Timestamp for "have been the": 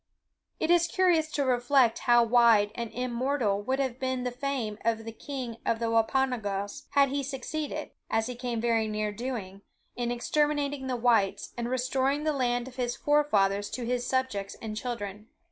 3.77-4.31